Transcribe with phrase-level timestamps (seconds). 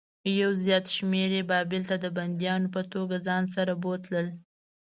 [0.39, 4.27] یو زیات شمېر یې بابل ته د بندیانو په توګه ځان سره بوتلل.